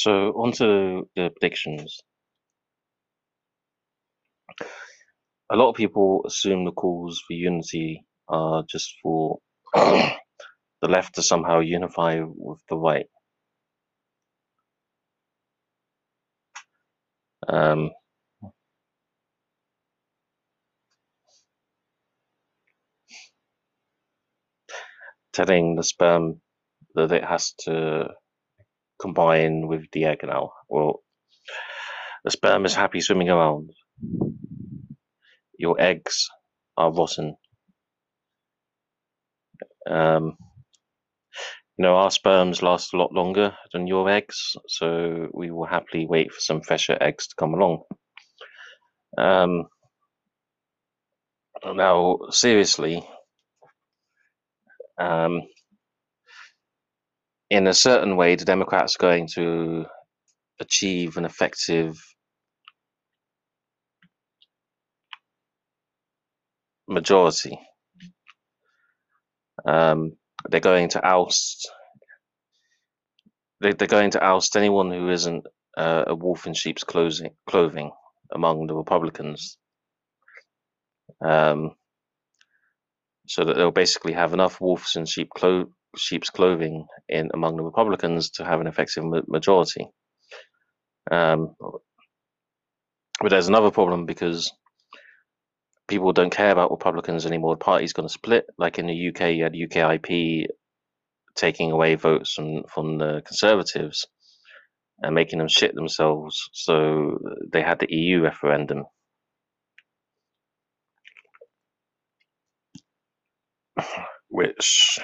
[0.00, 2.00] So onto the predictions.
[5.52, 9.38] A lot of people assume the calls for unity are just for
[9.74, 10.16] the
[10.88, 13.06] left to somehow unify with the right.
[17.48, 17.90] Um,
[25.32, 26.40] telling the sperm
[26.94, 28.08] that it has to
[29.00, 30.52] combine with the egg now.
[30.68, 31.02] Well,
[32.24, 33.70] the sperm is happy swimming around.
[35.58, 36.28] Your eggs
[36.76, 37.36] are rotten.
[39.88, 40.36] Um,
[41.76, 46.06] you know, our sperms last a lot longer than your eggs, so we will happily
[46.06, 47.82] wait for some fresher eggs to come along.
[49.16, 49.64] Um,
[51.64, 53.06] now, seriously,
[54.98, 55.40] um,
[57.50, 59.84] in a certain way, the Democrats are going to
[60.60, 61.96] achieve an effective
[66.88, 67.58] majority.
[69.66, 70.12] Um,
[70.48, 71.70] they're going to oust.
[73.60, 75.44] They, they're going to oust anyone who isn't
[75.76, 77.90] uh, a wolf in sheep's clothing, clothing
[78.32, 79.58] among the Republicans.
[81.22, 81.72] Um,
[83.26, 87.62] so that they'll basically have enough wolves in sheep clo- sheep's clothing in among the
[87.62, 89.86] Republicans to have an effective ma- majority.
[91.10, 91.54] Um,
[93.20, 94.52] but there's another problem because
[95.88, 97.54] people don't care about Republicans anymore.
[97.54, 98.46] The party's going to split.
[98.58, 100.46] Like in the UK, you had UKIP
[101.36, 104.06] taking away votes from, from the Conservatives
[105.02, 106.48] and making them shit themselves.
[106.52, 107.18] So
[107.52, 108.84] they had the EU referendum.
[114.28, 115.00] Which,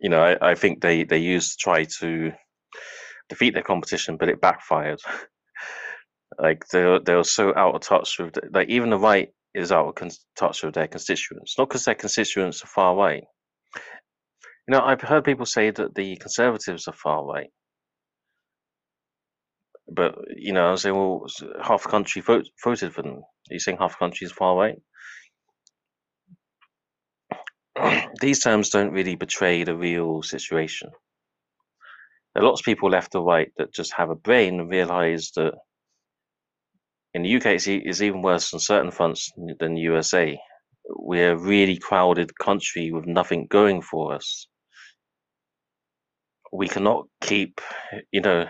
[0.00, 2.32] you know, I, I think they, they used to try to
[3.28, 5.00] defeat their competition, but it backfired.
[6.38, 9.72] like they they were so out of touch with the, like even the right is
[9.72, 13.26] out of con- touch with their constituents, not because their constituents are far away.
[14.68, 17.50] You know, I've heard people say that the conservatives are far away,
[19.90, 21.26] but you know, I saying, well,
[21.62, 23.16] half the country vote, voted for them.
[23.18, 24.76] Are you saying half the country is far right?
[28.20, 30.90] These terms don't really betray the real situation.
[32.34, 35.32] There are lots of people left or right that just have a brain and realize
[35.36, 35.54] that
[37.14, 37.68] in the UK it's,
[38.02, 39.30] even worse on certain fronts
[39.60, 40.38] than the USA.
[40.88, 44.46] We're a really crowded country with nothing going for us.
[46.52, 47.60] We cannot keep,
[48.12, 48.46] you know,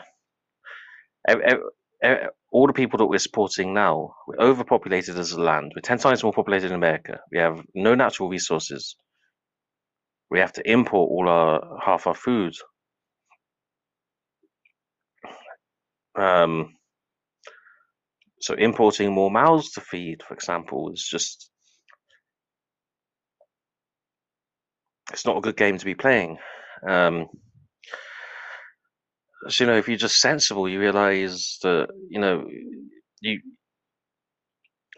[1.28, 1.60] ev- ev-
[2.02, 5.72] ev- all the people that we're supporting now, we're overpopulated as a land.
[5.76, 7.20] We're 10 times more populated in America.
[7.32, 8.96] We have no natural resources.
[10.30, 12.54] We have to import all our half our food.
[16.18, 16.76] Um,
[18.40, 21.50] so importing more mouths to feed, for example, is just
[25.12, 26.38] it's not a good game to be playing.
[26.88, 27.28] Um,
[29.48, 32.46] so, you know, if you're just sensible, you realize that you know
[33.20, 33.40] you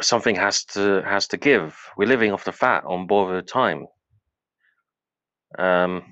[0.02, 1.76] something has to has to give.
[1.96, 3.86] We're living off the fat on borrowed time.
[5.58, 6.02] Um,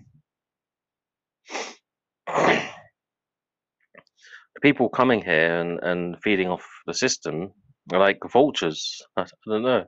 [4.55, 7.53] the people coming here and, and feeding off the system
[7.93, 9.03] are like vultures.
[9.17, 9.85] I don't know.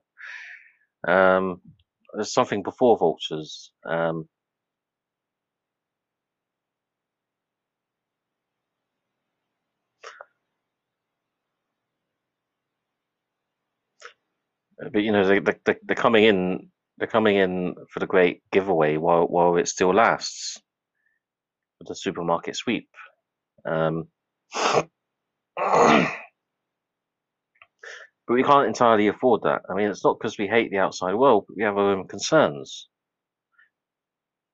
[1.08, 1.60] Um,
[2.14, 3.72] there's something before vultures.
[3.88, 4.28] Um,
[14.92, 16.70] but you know, they, they- they're coming in.
[17.02, 20.56] They're coming in for the great giveaway while while it still lasts.
[21.78, 22.88] For the supermarket sweep.
[23.64, 24.06] Um,
[24.54, 24.86] but
[28.28, 29.62] we can't entirely afford that.
[29.68, 32.06] I mean, it's not because we hate the outside world, but we have our own
[32.06, 32.86] concerns.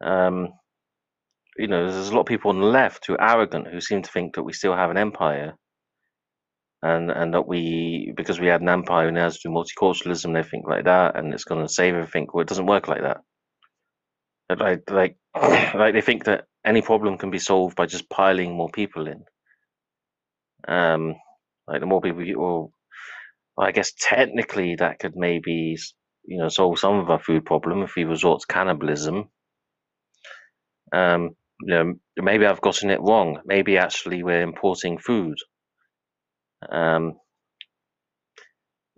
[0.02, 0.48] Um,
[1.58, 4.00] you know, there's a lot of people on the left who are arrogant, who seem
[4.00, 5.52] to think that we still have an empire,
[6.82, 10.64] and and that we because we had an empire has to do multiculturalism and everything
[10.66, 12.28] like that, and it's going to save everything.
[12.32, 13.18] Well, it doesn't work like that.
[14.50, 18.68] Like like like they think that any problem can be solved by just piling more
[18.68, 19.24] people in.
[20.68, 21.16] Um,
[21.66, 22.72] like the more people, you, well,
[23.58, 25.76] I guess technically that could maybe
[26.24, 29.30] you know solve some of our food problem if we resort to cannibalism.
[30.92, 33.40] Um, you know, maybe I've gotten it wrong.
[33.44, 35.36] Maybe actually we're importing food.
[36.70, 37.18] Um,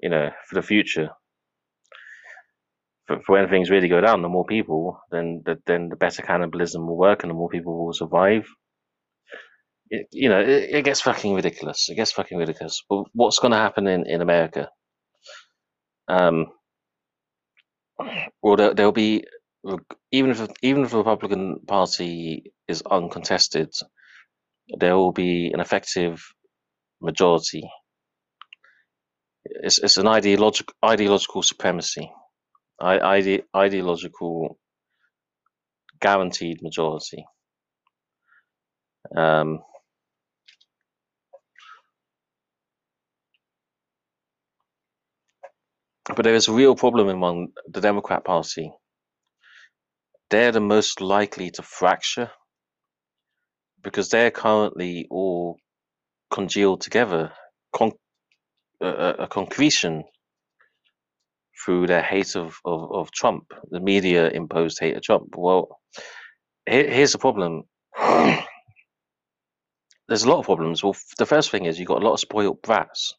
[0.03, 1.11] you know, for the future,
[3.07, 6.23] for, for when things really go down, the more people, then the, then the better
[6.23, 8.47] cannibalism will work, and the more people will survive.
[9.91, 11.89] it, you know, it, it gets fucking ridiculous.
[11.91, 12.85] It gets fucking ridiculous.
[12.89, 14.71] But what's going to happen in in America?
[16.09, 16.47] Um,
[18.43, 19.25] well, there, there'll be
[20.13, 23.71] even if even if the Republican Party is uncontested,
[24.79, 26.23] there will be an effective
[27.01, 27.71] majority.
[29.45, 32.11] It's it's an ideological ideological supremacy,
[32.81, 34.59] ide, ideological
[36.01, 37.25] guaranteed majority.
[39.17, 39.61] Um,
[46.07, 48.73] but there is a real problem among the Democrat Party.
[50.31, 52.31] They're the most likely to fracture
[53.83, 55.59] because they're currently all
[56.31, 57.33] congealed together,
[57.75, 57.93] con-
[58.81, 58.87] a,
[59.21, 60.05] a concretion
[61.65, 65.35] through their hate of, of, of Trump, the media imposed hate of Trump.
[65.37, 65.79] Well,
[66.69, 67.63] here, here's the problem.
[67.99, 68.57] There's
[70.25, 70.83] a lot of problems.
[70.83, 73.15] Well, the first thing is you've got a lot of spoiled brats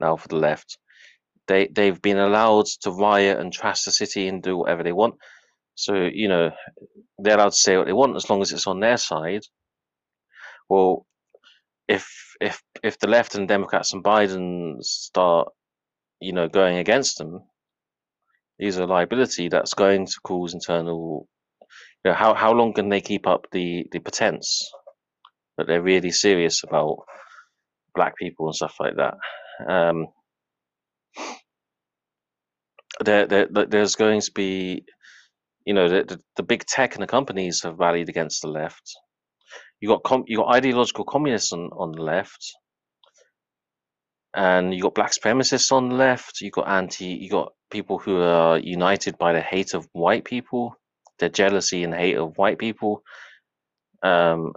[0.00, 0.78] now for the left.
[1.48, 5.14] They they've been allowed to riot and trash the city and do whatever they want.
[5.74, 6.50] So you know
[7.18, 9.42] they're allowed to say what they want as long as it's on their side.
[10.68, 11.06] Well,
[11.88, 15.48] if if if the left and Democrats and Biden start,
[16.20, 17.42] you know, going against them,
[18.58, 21.26] these are a liability that's going to cause internal.
[22.04, 24.70] You know, how how long can they keep up the the pretense
[25.56, 26.98] that they're really serious about
[27.94, 29.14] black people and stuff like that?
[29.66, 30.06] Um,
[33.04, 34.84] there, there there's going to be,
[35.64, 38.94] you know, the, the the big tech and the companies have rallied against the left
[39.80, 42.54] you got com- you got ideological communists on, on the left,
[44.34, 46.40] and you got black supremacists on the left.
[46.40, 47.06] You got anti.
[47.06, 50.74] You got people who are united by the hate of white people,
[51.18, 53.02] their jealousy and hate of white people.
[54.02, 54.52] Um,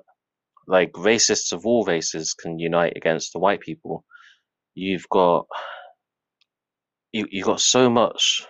[0.67, 4.05] like racists of all races can unite against the white people.
[4.75, 5.47] You've got
[7.11, 8.45] you you got so much,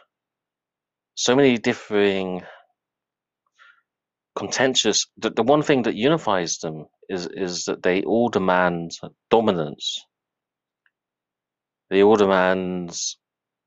[1.15, 2.43] so many differing
[4.35, 5.07] contentious.
[5.17, 8.91] The, the one thing that unifies them is is that they all demand
[9.29, 10.05] dominance.
[11.89, 12.97] They all demand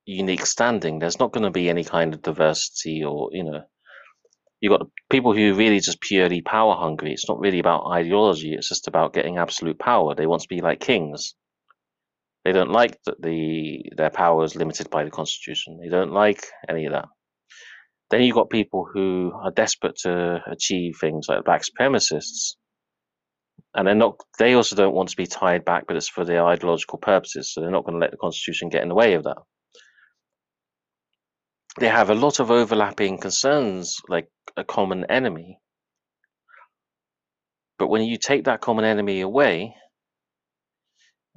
[0.07, 0.99] unique standing.
[0.99, 3.63] There's not going to be any kind of diversity or you know.
[4.61, 7.13] You've got people who are really just purely power hungry.
[7.13, 8.55] It's not really about ideology.
[8.55, 10.15] It's just about getting absolute power.
[10.15, 11.35] They want to be like kings.
[12.45, 15.79] They don't like that the their power is limited by the constitution.
[15.83, 17.09] They don't like any of that.
[18.11, 22.57] Then you've got people who are desperate to achieve things like black supremacists.
[23.75, 26.47] And they're not they also don't want to be tied back, but it's for their
[26.47, 29.25] ideological purposes, so they're not going to let the constitution get in the way of
[29.25, 29.39] that.
[31.81, 35.59] They have a lot of overlapping concerns, like a common enemy.
[37.79, 39.75] But when you take that common enemy away,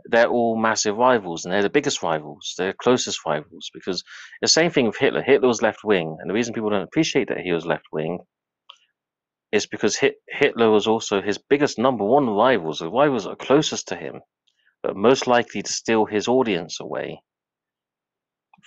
[0.06, 4.04] they're all massive rivals and they're the biggest rivals they're closest rivals because
[4.42, 5.22] the same thing with hitler.
[5.22, 8.20] Hitler was left wing and the reason people don't appreciate that he was left wing
[9.52, 13.36] is because Hit- hitler was also his biggest number one rivals the rivals that are
[13.36, 14.22] closest to him
[14.84, 17.20] but most likely to steal his audience away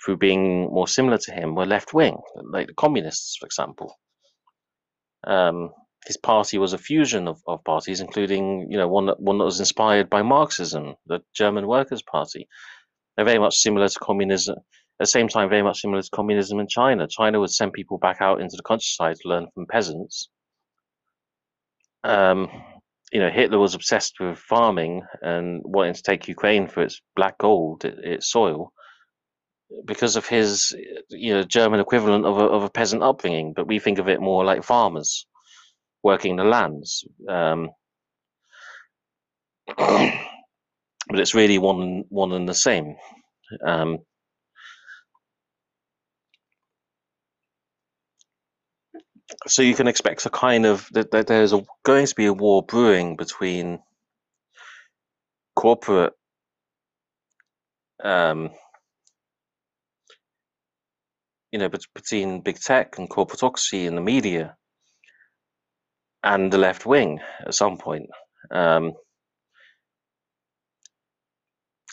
[0.03, 2.17] through being more similar to him were left wing
[2.51, 3.95] like the communists for example.
[5.25, 5.71] Um,
[6.05, 9.45] his party was a fusion of, of parties, including you know one that one that
[9.45, 12.47] was inspired by Marxism, the German Workers' Party.
[13.15, 14.57] They're very much similar to communism.
[14.57, 17.07] At the same time, very much similar to communism in China.
[17.07, 20.29] China would send people back out into the countryside to learn from peasants.
[22.03, 22.49] Um,
[23.11, 27.37] you know, Hitler was obsessed with farming and wanting to take Ukraine for its black
[27.37, 28.71] gold, its soil,
[29.85, 30.75] because of his,
[31.09, 33.53] you know, German equivalent of a, of a peasant upbringing.
[33.53, 35.25] But we think of it more like farmers
[36.03, 37.05] working the lands.
[37.29, 37.69] Um,
[39.77, 40.13] but
[41.19, 42.95] it's really one one and the same.
[43.65, 43.99] Um,
[49.47, 52.63] so you can expect a kind of that, there's a, going to be a war
[52.63, 53.79] brewing between
[55.55, 56.13] corporate
[58.03, 58.49] um,
[61.51, 64.55] you know between big tech and corporatocracy and the media
[66.23, 68.09] and the left wing at some point.
[68.51, 68.93] Um,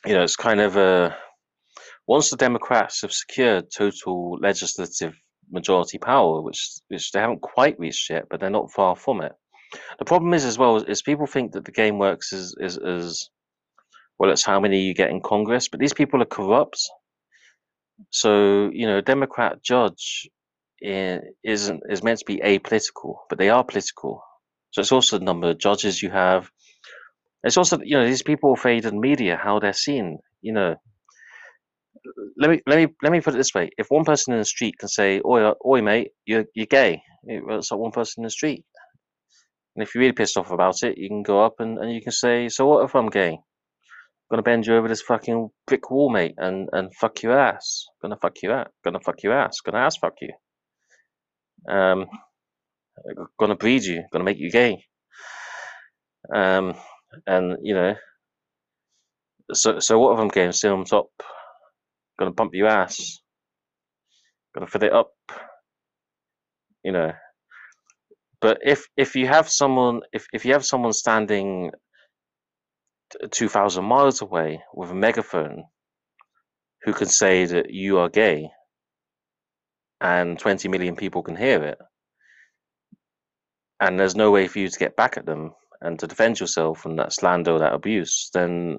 [0.06, 1.16] you know, it's kind of a
[2.06, 5.14] once the Democrats have secured total legislative
[5.50, 9.32] majority power, which which they haven't quite reached yet, but they're not far from it.
[9.98, 13.28] The problem is as well is people think that the game works as is as
[14.18, 14.30] well.
[14.30, 16.80] It's how many you get in Congress, but these people are corrupt.
[18.10, 20.28] So you know, a Democrat judge
[20.82, 24.22] isn't is meant to be apolitical, but they are political.
[24.72, 26.48] So it's also the number of judges you have,
[27.42, 30.18] It's also you know these people fade in media how they're seen.
[30.42, 30.76] You know,
[32.38, 34.44] let me let me let me put it this way: if one person in the
[34.44, 38.24] street can say, "Oi, uh, oi, mate, you're you're gay," it's like one person in
[38.26, 38.64] the street.
[39.76, 42.02] And if you're really pissed off about it, you can go up and, and you
[42.02, 43.32] can say, "So what if I'm gay?
[43.32, 43.40] I'm
[44.30, 47.86] gonna bend you over this fucking brick wall, mate, and and fuck your ass.
[48.02, 48.72] Gonna fuck you out.
[48.84, 49.60] Gonna fuck your ass.
[49.60, 50.32] Gonna ass fuck you.
[51.66, 52.06] Um,
[53.38, 54.04] gonna breed you.
[54.12, 54.84] Gonna make you gay.
[56.34, 56.74] Um,
[57.26, 57.94] and you know,
[59.52, 61.08] so so what if I'm gay and still on top?
[62.18, 63.20] Gonna pump your ass.
[64.54, 65.12] Gonna fill it up.
[66.84, 67.12] You know.
[68.40, 71.72] But if if you have someone if if you have someone standing
[73.30, 75.64] two thousand miles away with a megaphone
[76.84, 78.48] who can say that you are gay
[80.00, 81.78] and 20 million people can hear it.
[83.80, 86.80] And there's no way for you to get back at them and to defend yourself
[86.80, 88.78] from that slander that abuse then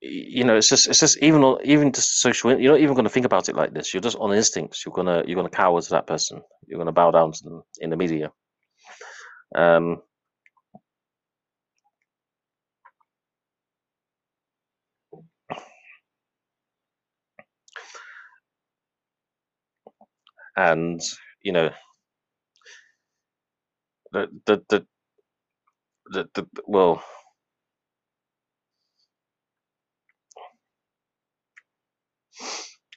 [0.00, 3.10] you know it's just it's just even even just social you're not even going to
[3.10, 3.94] think about it like this.
[3.94, 4.84] You're just on instincts.
[4.84, 6.42] You're gonna you're gonna cower to that person.
[6.66, 8.32] You're gonna bow down to them in the media.
[9.54, 10.02] Um
[20.56, 21.00] and
[21.42, 21.70] you know
[24.12, 24.86] the the the,
[26.12, 27.02] the, the well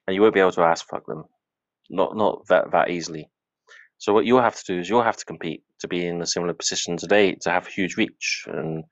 [0.08, 1.24] and you won't be able to ask fuck them.
[1.90, 3.30] Not not that that easily.
[3.98, 6.26] So what you'll have to do is you'll have to compete to be in a
[6.26, 8.46] similar position today to have a huge reach.
[8.48, 8.84] And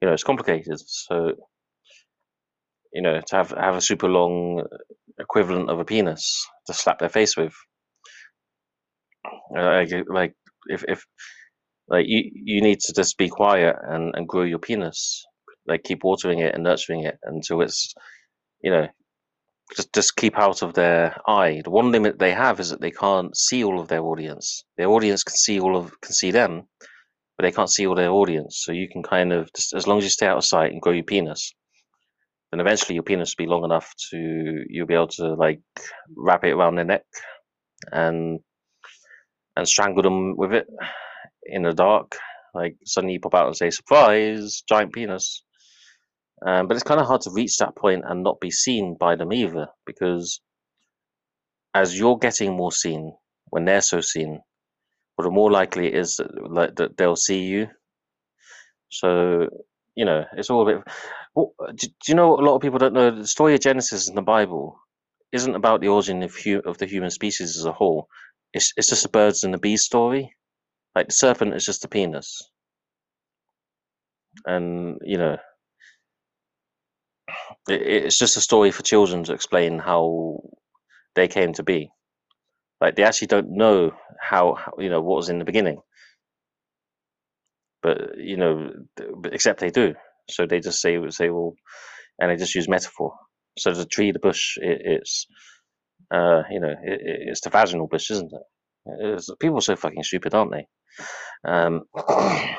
[0.00, 0.78] you know it's complicated.
[0.86, 1.32] So
[2.92, 4.64] you know to have have a super long
[5.18, 7.54] equivalent of a penis to slap their face with
[9.56, 10.34] Uh, like, uh, like
[10.68, 11.04] if if
[11.88, 15.24] like you you need to just be quiet and and grow your penis.
[15.66, 17.94] Like keep watering it and nurturing it until it's
[18.62, 18.88] you know
[19.76, 21.62] just just keep out of their eye.
[21.64, 24.64] The one limit they have is that they can't see all of their audience.
[24.76, 26.68] Their audience can see all of can see them
[27.38, 28.62] but they can't see all their audience.
[28.64, 30.80] So you can kind of just as long as you stay out of sight and
[30.82, 31.52] grow your penis
[32.50, 35.60] then eventually your penis will be long enough to you'll be able to like
[36.16, 37.02] wrap it around their neck
[37.92, 38.40] and
[39.56, 40.66] and strangle them with it
[41.44, 42.16] in the dark.
[42.54, 45.42] Like suddenly you pop out and say, "Surprise, giant penis."
[46.46, 49.16] Um, but it's kind of hard to reach that point and not be seen by
[49.16, 50.40] them either, because
[51.74, 53.14] as you're getting more seen
[53.46, 54.40] when they're so seen,
[55.16, 57.68] well, the more likely it is that, like, that they'll see you.
[58.90, 59.48] So
[59.96, 60.84] you know, it's all a bit.
[61.34, 63.10] Well, do, do you know a lot of people don't know?
[63.10, 64.78] The story of Genesis in the Bible
[65.32, 68.08] isn't about the origin of, hu- of the human species as a whole.
[68.56, 70.34] It's it's just a birds and the bees story.
[70.96, 72.42] Like the serpent is just a penis,
[74.46, 75.38] and you know,
[77.68, 80.40] it, it's just a story for children to explain how
[81.16, 81.90] they came to be.
[82.80, 85.80] Like they actually don't know how, how you know what was in the beginning,
[87.82, 88.70] but you know,
[89.32, 89.94] except they do.
[90.30, 91.54] So they just say say well,
[92.20, 93.14] and they just use metaphor.
[93.58, 95.26] So the tree, the bush, it, it's
[96.12, 98.42] uh, you know, it, it- it's the vaginal bush, isn't it?
[98.86, 100.66] It's, people are so fucking stupid, aren't they?
[101.46, 101.82] Um,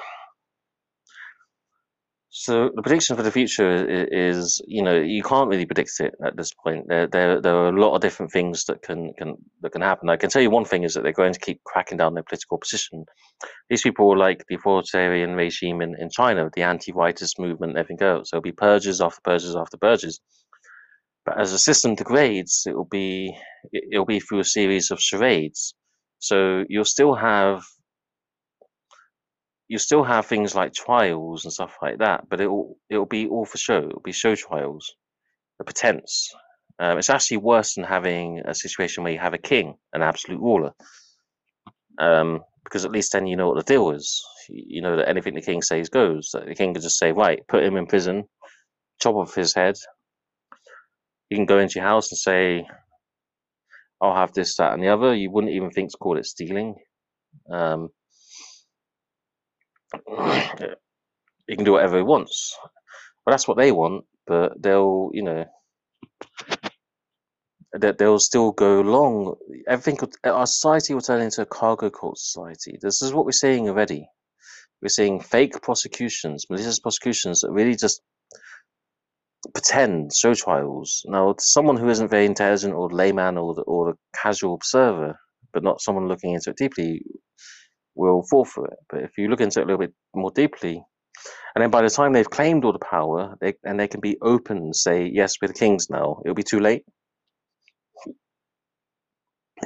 [2.29, 6.37] so the prediction for the future is, you know, you can't really predict it at
[6.37, 6.85] this point.
[6.89, 10.09] There, there, there are a lot of different things that can can that can happen.
[10.09, 12.23] I can tell you one thing is that they're going to keep cracking down their
[12.23, 13.05] political position.
[13.69, 18.31] These people are like the authoritarian regime in, in China, the anti-rightist movement, everything else.
[18.31, 20.21] There'll be purges after purges after purges.
[21.27, 23.37] But as the system degrades, it will be
[23.73, 25.75] it- it'll be through a series of charades.
[26.19, 27.63] So you'll still have
[29.69, 33.45] you still have things like trials and stuff like that, but it'll it'll be all
[33.45, 33.79] for show.
[33.87, 34.95] It'll be show trials,
[35.59, 36.29] the pretense.
[36.79, 40.41] Um, it's actually worse than having a situation where you have a king, an absolute
[40.41, 40.73] ruler,
[41.99, 44.23] um, because at least then you know what the deal is.
[44.49, 46.31] You you know that anything the king says goes.
[46.33, 48.25] That the king can just say, right, put him in prison,
[49.01, 49.75] chop off his head.
[51.29, 52.67] You can go into your house and say,
[54.01, 55.13] I'll have this, that, and the other.
[55.15, 56.75] You wouldn't even think to call it stealing.
[57.51, 57.89] Um,
[61.57, 62.55] can do whatever he wants.
[63.25, 65.45] Well, that's what they want, but they'll, you know,
[67.73, 69.35] that they'll still go along.
[69.67, 72.77] Everything, could, our society will turn into a cargo cult society.
[72.81, 74.07] This is what we're seeing already.
[74.81, 78.01] We're seeing fake prosecutions, malicious prosecutions that really just
[79.53, 81.03] pretend show trials.
[81.07, 85.17] Now, to someone who isn't very intelligent or layman or the, or the casual observer,
[85.53, 87.01] but not someone looking into it deeply,
[87.95, 88.77] will fall for it.
[88.89, 90.83] But if you look into it a little bit more deeply,
[91.55, 94.17] And then by the time they've claimed all the power, they and they can be
[94.21, 96.83] open and say, "Yes, we're the kings now." It'll be too late.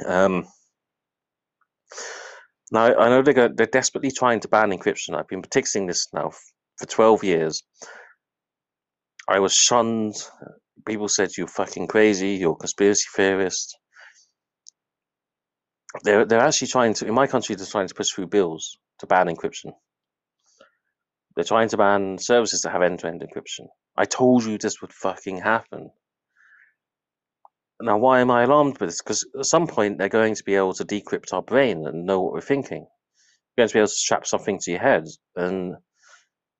[0.06, 0.46] Um,
[2.72, 5.16] now I know they're they're desperately trying to ban encryption.
[5.16, 6.32] I've been predicting this now
[6.78, 7.62] for twelve years.
[9.28, 10.14] I was shunned.
[10.86, 12.30] People said you're fucking crazy.
[12.30, 13.78] You're a conspiracy theorist.
[16.04, 17.54] They're they're actually trying to in my country.
[17.54, 19.72] They're trying to push through bills to ban encryption.
[21.34, 23.68] They're trying to ban services that have end-to-end encryption.
[23.96, 25.90] I told you this would fucking happen.
[27.80, 29.02] Now, why am I alarmed with this?
[29.02, 32.20] Because at some point they're going to be able to decrypt our brain and know
[32.20, 32.86] what we're thinking.
[33.56, 35.74] You're going to be able to strap something to your head, and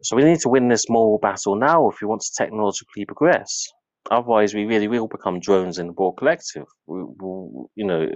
[0.03, 3.69] so we need to win this moral battle now if we want to technologically progress.
[4.11, 6.67] Otherwise, we really will become drones in the Borg collective.
[6.87, 8.09] We, we, you know,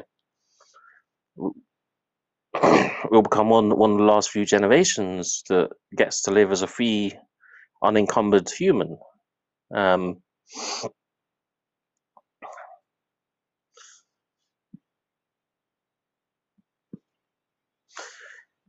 [3.10, 6.66] we'll become one one of the last few generations that gets to live as a
[6.66, 7.12] free,
[7.82, 8.98] unencumbered human.
[9.74, 10.22] Um,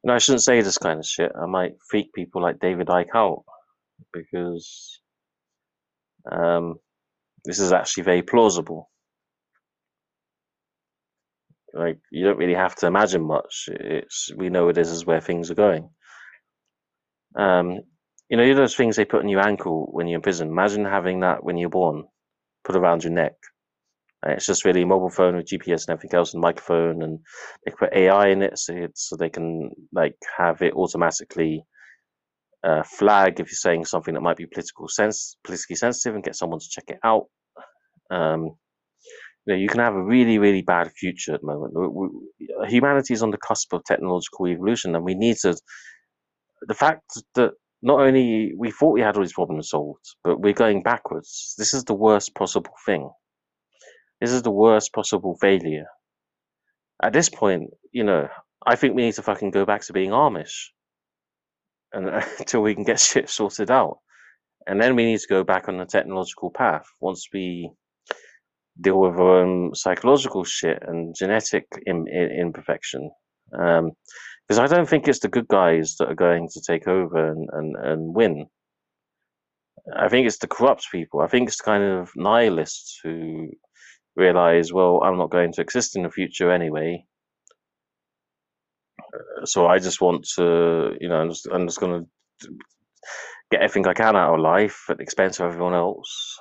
[0.03, 1.31] and I shouldn't say this kind of shit.
[1.39, 3.43] I might freak people like David Icke out
[4.13, 4.99] because
[6.31, 6.75] um,
[7.45, 8.89] this is actually very plausible.
[11.73, 13.69] Like you don't really have to imagine much.
[13.71, 15.89] It's we know this is where things are going.
[17.37, 17.81] Um,
[18.29, 20.49] you know, you know, those things they put on your ankle when you're in prison.
[20.49, 22.05] Imagine having that when you're born,
[22.63, 23.33] put around your neck.
[24.25, 27.19] It's just really a mobile phone with GPS and everything else, and microphone, and
[27.65, 31.63] they put AI in it, so so they can like have it automatically
[32.63, 36.35] uh, flag if you're saying something that might be political sense, politically sensitive, and get
[36.35, 37.25] someone to check it out.
[38.09, 38.55] Um,
[39.45, 41.73] you, know, you can have a really, really bad future at the moment.
[41.75, 45.55] We, we, humanity is on the cusp of technological evolution, and we need to.
[46.61, 47.03] The fact
[47.35, 47.51] that
[47.83, 51.53] not only we thought we had all these problems solved, but we're going backwards.
[51.57, 53.11] This is the worst possible thing.
[54.21, 55.85] This is the worst possible failure.
[57.03, 58.27] At this point, you know,
[58.65, 60.69] I think we need to fucking go back to being Amish,
[61.93, 63.99] and until we can get shit sorted out,
[64.65, 67.71] and then we need to go back on the technological path once we
[68.79, 73.09] deal with our own psychological shit and genetic in, imperfection.
[73.57, 73.91] Um,
[74.47, 77.49] because I don't think it's the good guys that are going to take over and,
[77.51, 78.45] and, and win.
[79.97, 81.19] I think it's the corrupt people.
[81.19, 83.49] I think it's the kind of nihilists who
[84.17, 87.05] realize, well, I'm not going to exist in the future anyway.
[89.27, 92.09] Uh, so I just want to, you know, I'm just, I'm just going to
[93.51, 96.37] get everything I can out of life at the expense of everyone else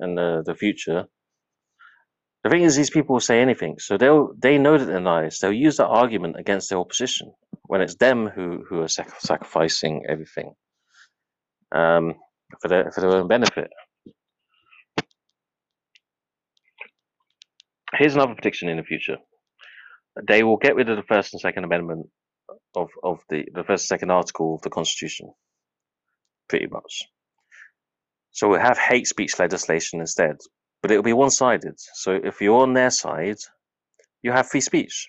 [0.00, 1.06] in the, the future.
[2.44, 5.40] The thing is, these people will say anything, so they'll they know that they're nice.
[5.40, 7.32] They'll use that argument against their opposition
[7.64, 10.54] when it's them who who are sac- sacrificing everything
[11.74, 12.14] um,
[12.60, 13.70] for their for their own benefit.
[17.96, 19.18] Here's another prediction in the future:
[20.28, 22.06] they will get rid of the First and Second Amendment
[22.74, 25.32] of of the the first and second article of the Constitution,
[26.48, 27.02] pretty much.
[28.32, 30.36] So we'll have hate speech legislation instead,
[30.82, 31.74] but it'll be one-sided.
[31.94, 33.36] So if you're on their side,
[34.22, 35.08] you have free speech.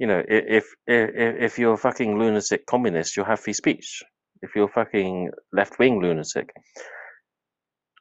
[0.00, 4.02] You know, if if if you're a fucking lunatic communist, you'll have free speech.
[4.42, 6.52] If you're a fucking left-wing lunatic,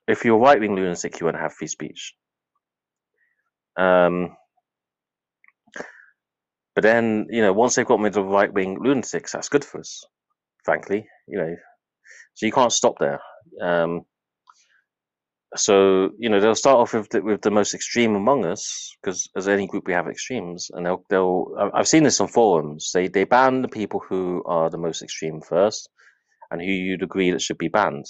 [0.08, 2.14] if you're a right-wing lunatic, you won't have free speech.
[3.78, 4.36] Um,
[6.76, 10.06] but then, you know, once they've got rid of right-wing lunatics, that's good for us,
[10.66, 11.08] frankly.
[11.28, 11.56] You know,
[12.34, 13.22] so you can't stop there.
[13.62, 14.02] Um,
[15.56, 19.30] so you know they'll start off with the, with the most extreme among us because
[19.36, 23.08] as any group we have extremes and they'll they'll I've seen this on forums they
[23.08, 25.90] they ban the people who are the most extreme first
[26.50, 28.06] and who you'd agree that should be banned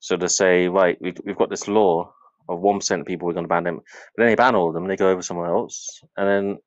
[0.00, 2.12] so they say right we, we've got this law
[2.48, 3.76] of 1% of people we're going to ban them.
[3.76, 6.00] But then they ban all of them they go over somewhere else.
[6.16, 6.58] And then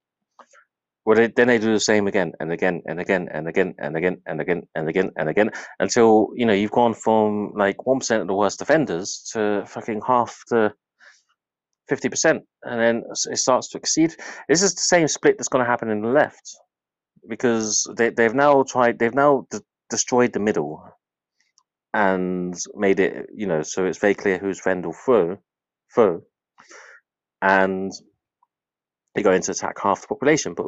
[1.06, 3.96] well, they, then they do the same again and again and again and again and
[3.96, 8.00] again and again and again and again until you know you've gone from like one
[8.00, 10.74] percent of the worst offenders to fucking half the
[11.88, 14.16] fifty percent, and then it starts to exceed.
[14.50, 16.58] This is the same split that's going to happen in the left
[17.30, 19.60] because they they've now tried they've now d-
[19.90, 20.84] destroyed the middle
[21.94, 25.38] and made it you know so it's very clear who's friend or foe
[25.90, 26.22] foe
[27.42, 27.92] and
[29.16, 30.68] they're going to attack half the population but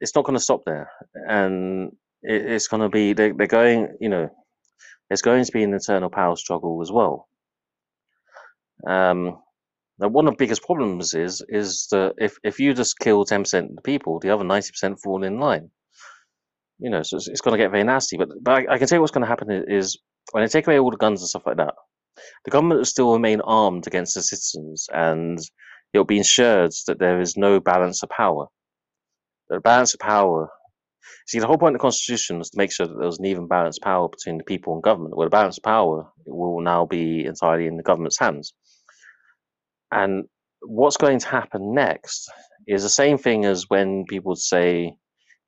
[0.00, 3.96] it's not going to stop there, and it, it's going to be they, they're going.
[4.00, 4.30] You know,
[5.08, 7.28] there's going to be an internal power struggle as well.
[8.88, 9.38] Um,
[9.98, 13.42] now, one of the biggest problems is is that if if you just kill ten
[13.42, 15.70] percent of the people, the other ninety percent fall in line.
[16.80, 18.16] You know, so it's, it's going to get very nasty.
[18.16, 19.98] But but I, I can tell you what's going to happen is
[20.32, 21.74] when they take away all the guns and stuff like that,
[22.44, 25.38] the government will still remain armed against the citizens, and
[25.92, 28.46] it'll be ensured that there is no balance of power.
[29.48, 30.48] The balance of power.
[31.26, 33.26] See, the whole point of the constitution was to make sure that there was an
[33.26, 35.16] even balance of power between the people and government.
[35.16, 38.54] Well, the balance of power will now be entirely in the government's hands.
[39.90, 40.24] And
[40.60, 42.30] what's going to happen next
[42.66, 44.96] is the same thing as when people say,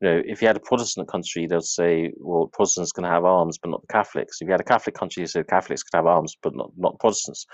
[0.00, 3.58] you know, if you had a Protestant country, they'll say, well, Protestants can have arms,
[3.58, 4.38] but not the Catholics.
[4.40, 6.98] If you had a Catholic country, you say Catholics could have arms, but not, not
[7.00, 7.46] Protestants.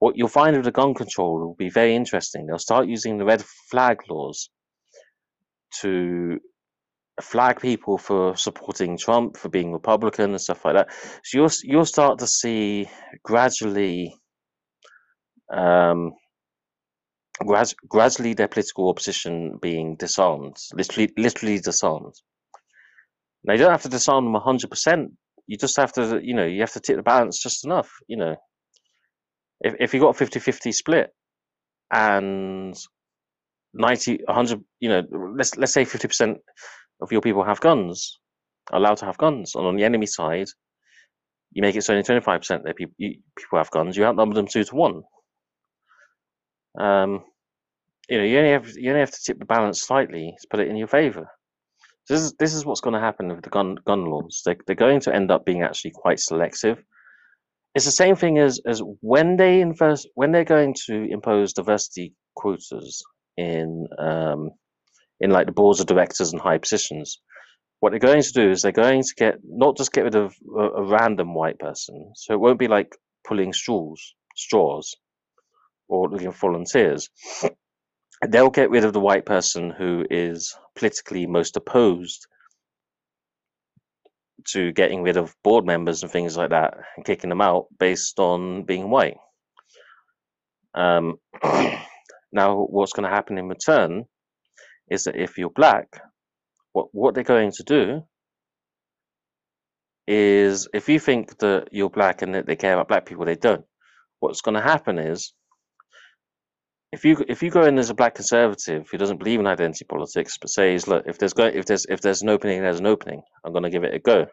[0.00, 2.46] What you'll find with the gun control will be very interesting.
[2.46, 4.50] They'll start using the red flag laws
[5.80, 6.38] to
[7.22, 10.88] flag people for supporting Trump, for being Republican and stuff like that.
[11.22, 12.88] So you'll you'll start to see
[13.22, 14.14] gradually
[15.52, 16.12] um,
[17.88, 22.14] gradually their political opposition being disarmed, literally, literally disarmed.
[23.44, 25.12] Now you don't have to disarm them hundred percent.
[25.46, 27.90] You just have to, you know, you have to tip the balance just enough.
[28.08, 28.36] You know,
[29.60, 31.10] if if you got a 50-50 split
[31.92, 32.74] and
[33.74, 35.02] 90, 100, you know,
[35.36, 36.38] let's let's say fifty percent
[37.02, 38.18] of your people have guns,
[38.72, 40.46] allowed to have guns, and on the enemy side,
[41.52, 43.96] you make it so only twenty five percent that people people have guns.
[43.96, 45.02] You outnumber them two to one.
[46.78, 47.24] Um,
[48.08, 50.60] you know, you only have you only have to tip the balance slightly to put
[50.60, 51.26] it in your favor.
[52.08, 54.42] This is this is what's going to happen with the gun gun laws.
[54.44, 56.82] They they're going to end up being actually quite selective.
[57.74, 62.14] It's the same thing as as when they invest when they're going to impose diversity
[62.36, 63.02] quotas
[63.36, 64.50] in um,
[65.20, 67.20] in like the boards of directors and high positions.
[67.80, 70.34] What they're going to do is they're going to get not just get rid of
[70.56, 72.94] a, a random white person, so it won't be like
[73.26, 74.94] pulling straws, straws,
[75.94, 77.08] or looking for volunteers.
[78.26, 82.26] They'll get rid of the white person who is politically most opposed
[84.48, 88.18] to getting rid of board members and things like that and kicking them out based
[88.18, 89.16] on being white.
[90.74, 91.16] Um,
[92.32, 94.04] now, what's going to happen in return
[94.90, 95.86] is that if you're black,
[96.72, 98.02] what what they're going to do
[100.06, 103.36] is if you think that you're black and that they care about black people, they
[103.36, 103.64] don't.
[104.20, 105.32] What's going to happen is
[106.94, 109.84] if you if you go in as a black conservative who doesn't believe in identity
[109.84, 112.86] politics but says, look, if there's go if there's if there's an opening, there's an
[112.86, 113.20] opening.
[113.44, 114.26] I'm going to give it a go.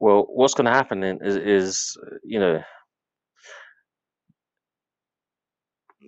[0.00, 2.62] Well, what's going to happen is, is you know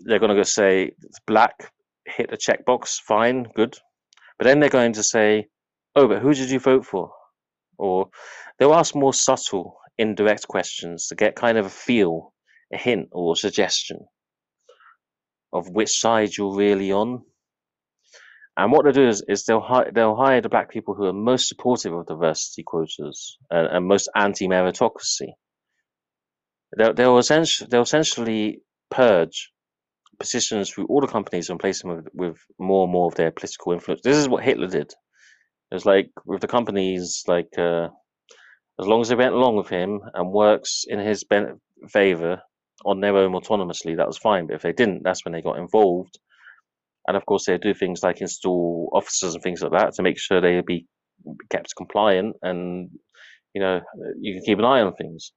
[0.06, 0.92] they're going to go say
[1.26, 1.70] black
[2.06, 3.76] hit a checkbox, fine, good,
[4.38, 5.48] but then they're going to say,
[5.96, 7.10] oh, but who did you vote for?
[7.78, 8.08] Or
[8.58, 12.32] they'll ask more subtle, indirect questions to get kind of a feel,
[12.72, 13.98] a hint, or a suggestion
[15.54, 17.22] of which side you're really on.
[18.56, 21.12] And what they'll do is, is they'll hire they'll hire the black people who are
[21.12, 25.30] most supportive of diversity quotas and, and most anti meritocracy.
[26.76, 29.50] They'll, they'll essentially they'll essentially purge
[30.18, 33.32] positions through all the companies and place them with, with more and more of their
[33.32, 34.02] political influence.
[34.04, 34.92] This is what Hitler did.
[35.72, 37.88] It's like with the companies, like uh,
[38.80, 42.40] as long as they went along with him and works in his ben- favor
[42.84, 44.46] on their own autonomously, that was fine.
[44.46, 46.18] But if they didn't, that's when they got involved.
[47.06, 50.18] And of course, they do things like install officers and things like that to make
[50.18, 50.86] sure they be
[51.50, 52.90] kept compliant, and
[53.54, 53.80] you know
[54.20, 55.32] you can keep an eye on things.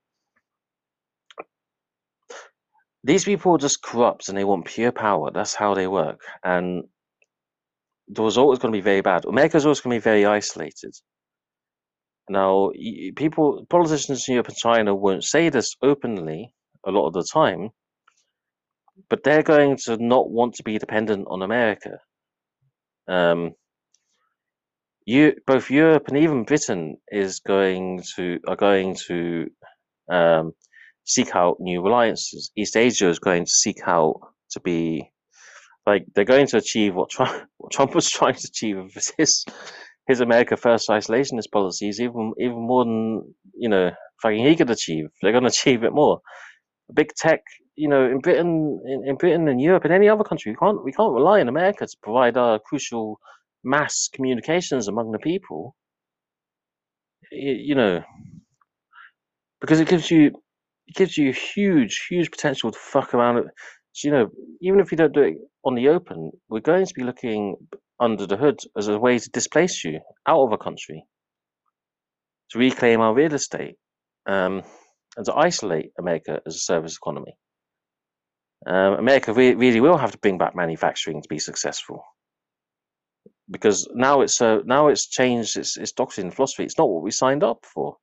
[3.03, 5.31] These people are just corrupt and they want pure power.
[5.31, 6.83] That's how they work, and
[8.07, 9.25] the result is going to be very bad.
[9.25, 10.95] America's always going to be very isolated.
[12.29, 12.71] Now,
[13.15, 16.53] people, politicians in Europe and China won't say this openly
[16.87, 17.69] a lot of the time,
[19.09, 21.99] but they're going to not want to be dependent on America.
[23.07, 23.53] Um,
[25.05, 29.47] you, both Europe and even Britain is going to are going to
[30.11, 30.53] um,
[31.05, 32.51] seek out new alliances.
[32.57, 34.19] East Asia is going to seek out
[34.51, 35.09] to be
[35.85, 39.45] like they're going to achieve what Trump, what Trump was trying to achieve with his
[40.07, 45.05] his America First isolationist policies, even even more than you know fucking he could achieve.
[45.21, 46.21] They're going to achieve it more.
[46.93, 47.41] Big tech,
[47.75, 50.83] you know, in Britain, in, in Britain and Europe and any other country, we can't
[50.83, 53.19] we can't rely on America to provide our crucial
[53.63, 55.75] mass communications among the people.
[57.31, 58.03] You, you know,
[59.59, 60.31] because it gives you
[60.87, 63.43] it gives you huge, huge potential to fuck around.
[63.91, 64.29] So, you know,
[64.61, 67.55] even if you don't do it on the open, we're going to be looking
[67.99, 71.03] under the hood as a way to displace you out of a country,
[72.51, 73.75] to reclaim our real estate,
[74.27, 74.63] um,
[75.17, 77.37] and to isolate America as a service economy.
[78.67, 82.03] Um, America re- really will have to bring back manufacturing to be successful.
[83.51, 86.63] because now it's uh, now it's changed its its doctrine and philosophy.
[86.63, 87.97] It's not what we signed up for.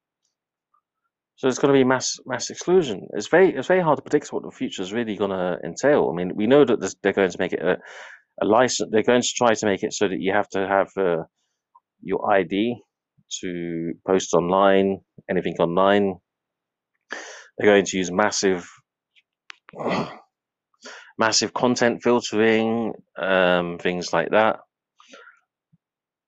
[1.37, 3.09] So it's going to be mass mass exclusion.
[3.15, 6.11] It's very it's very hard to predict what the future is really going to entail.
[6.13, 7.79] I mean, we know that they're going to make it a,
[8.43, 8.91] a license.
[8.93, 11.25] They're going to try to make it so that you have to have uh,
[12.03, 12.77] your ID
[13.43, 15.01] to post online,
[15.31, 16.17] anything online.
[17.57, 18.69] They're going to use massive
[21.19, 24.61] massive content filtering, um, things like that.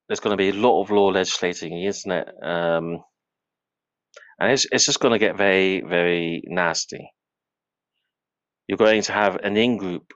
[0.09, 2.29] There's going to be a lot of law legislating the internet.
[2.43, 3.03] Um,
[4.39, 7.11] and it's it's just going to get very very nasty.
[8.69, 10.13] You're going to have an in group.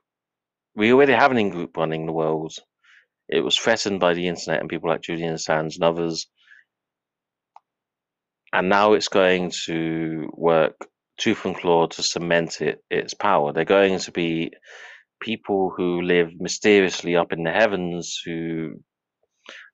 [0.74, 2.52] We already have an in group running the world.
[3.28, 6.26] It was threatened by the internet and people like Julian Assange and others,
[8.52, 10.74] and now it's going to work
[11.20, 13.52] tooth and claw to cement it its power.
[13.52, 14.52] They're going to be
[15.20, 18.74] people who live mysteriously up in the heavens who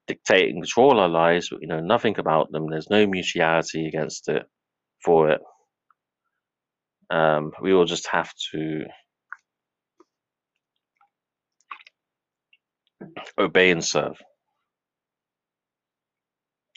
[0.06, 2.68] dictate and control our lives, but we know nothing about them.
[2.70, 4.44] There's no mutuality against it
[5.04, 5.40] for it.
[7.10, 8.84] Um, we will just have to
[13.38, 14.16] obey and serve.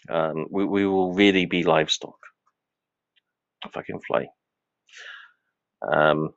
[0.09, 2.17] Um, we, we will really be livestock.
[3.65, 4.27] If I can fly.
[5.81, 6.29] Um,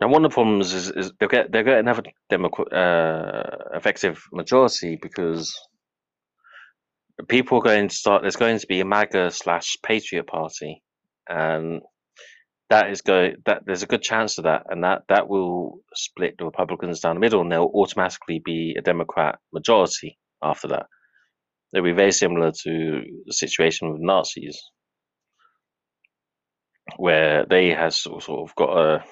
[0.00, 2.72] now, one of the problems is, is they'll get they're going to have a democ-
[2.72, 5.54] uh, effective majority because
[7.28, 8.22] people are going to start.
[8.22, 10.82] There's going to be a MAGA slash Patriot Party,
[11.28, 11.82] and
[12.68, 16.34] that is going that there's a good chance of that, and that that will split
[16.38, 20.86] the Republicans down the middle, and they'll automatically be a Democrat majority after that.
[21.72, 24.60] It'll be very similar to the situation with Nazis,
[26.96, 29.04] where they has sort of got a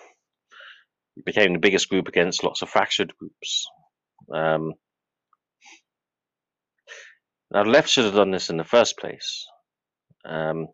[1.24, 3.66] became the biggest group against lots of fractured groups.
[4.32, 4.74] Um,
[7.52, 9.46] now, the left should have done this in the first place,
[10.24, 10.68] um,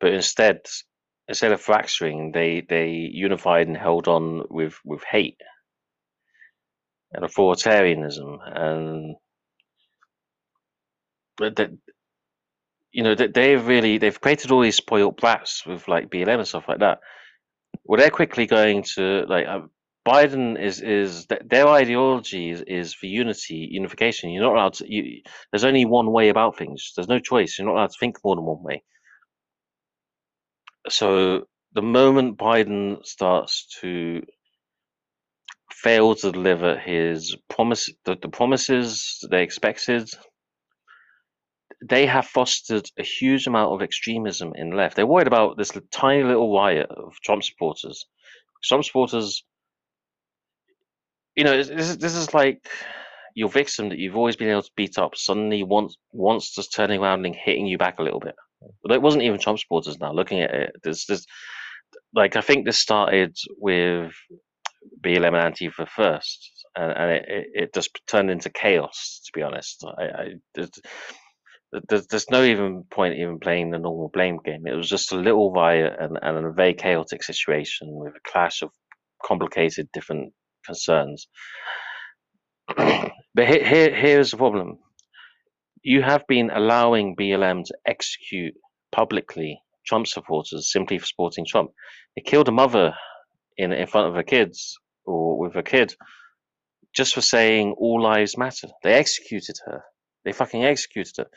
[0.00, 0.60] but instead,
[1.28, 5.40] instead of fracturing, they they unified and held on with with hate
[7.12, 9.16] and authoritarianism, and
[11.36, 11.70] but that
[12.94, 16.48] you know that they've really they've created all these spoiled brats with like BLM and
[16.48, 17.00] stuff like that
[17.84, 19.60] well, they're quickly going to like uh,
[20.06, 24.30] Biden is is th- their ideology is, is for unity, unification.
[24.30, 24.92] You're not allowed to.
[24.92, 26.92] You, there's only one way about things.
[26.96, 27.58] There's no choice.
[27.58, 28.84] You're not allowed to think more than one way.
[30.88, 34.22] So the moment Biden starts to
[35.72, 40.08] fail to deliver his promise, the, the promises they expected,
[41.86, 44.96] they have fostered a huge amount of extremism in left.
[44.96, 48.06] They're worried about this tiny little riot of Trump supporters.
[48.64, 49.44] Trump supporters,
[51.36, 52.66] you know, this is, this is like
[53.34, 57.00] your victim that you've always been able to beat up suddenly once once just turning
[57.00, 58.34] around and hitting you back a little bit.
[58.82, 60.12] But it wasn't even Trump supporters now.
[60.12, 61.06] Looking at it, this
[62.14, 64.12] like I think this started with
[65.04, 69.20] BLM and Antifa first, and, and it, it, it just turned into chaos.
[69.26, 70.28] To be honest, I, I
[71.88, 74.66] there's, there's no even point even playing the normal blame game.
[74.66, 78.62] It was just a little riot and, and a very chaotic situation with a clash
[78.62, 78.70] of
[79.24, 80.32] complicated different
[80.64, 81.28] concerns.
[82.76, 84.78] but here, here, here's the problem.
[85.82, 88.54] You have been allowing BLM to execute
[88.92, 91.70] publicly Trump supporters simply for supporting Trump.
[92.16, 92.94] They killed a mother
[93.56, 95.94] in in front of her kids or with her kid
[96.94, 98.68] just for saying all lives matter.
[98.82, 99.82] They executed her.
[100.24, 101.28] They fucking executed it.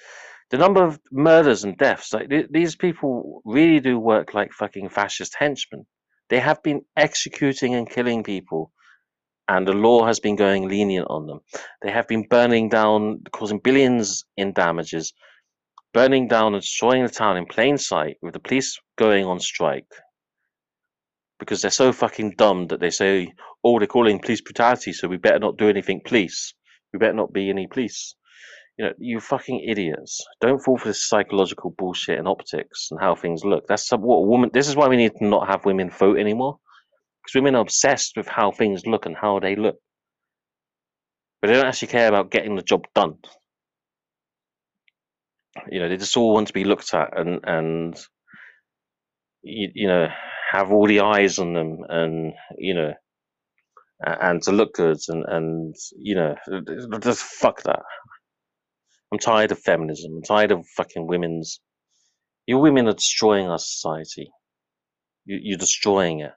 [0.50, 4.90] The number of murders and deaths, like th- these people really do work like fucking
[4.90, 5.86] fascist henchmen.
[6.30, 8.72] They have been executing and killing people,
[9.48, 11.40] and the law has been going lenient on them.
[11.82, 15.14] They have been burning down, causing billions in damages,
[15.94, 19.88] burning down and destroying the town in plain sight with the police going on strike
[21.40, 23.32] because they're so fucking dumb that they say,
[23.64, 26.54] oh, they're calling police brutality, so we better not do anything police.
[26.94, 28.16] We better not be any police.
[28.78, 30.24] You know, you fucking idiots.
[30.40, 33.66] Don't fall for this psychological bullshit and optics and how things look.
[33.68, 34.52] That's what a woman.
[34.54, 36.60] This is why we need to not have women vote anymore.
[37.24, 39.78] Because women are obsessed with how things look and how they look.
[41.42, 43.16] But they don't actually care about getting the job done.
[45.70, 47.98] You know, they just all want to be looked at and, and
[49.42, 50.08] you, you know,
[50.52, 52.94] have all the eyes on them and, you know,
[54.06, 56.36] and to look good and, and you know,
[57.02, 57.82] just fuck that.
[59.12, 60.14] I'm tired of feminism.
[60.18, 61.62] I'm tired of fucking women's.
[62.48, 64.32] You women are destroying our society.
[65.26, 66.34] You, you're destroying it.